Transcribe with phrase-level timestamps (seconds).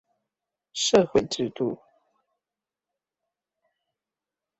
[0.73, 1.77] 社會制度